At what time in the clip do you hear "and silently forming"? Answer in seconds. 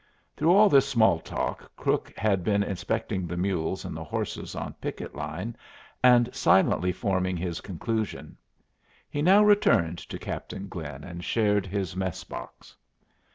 6.03-7.37